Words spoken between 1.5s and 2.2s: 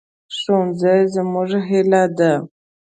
هیله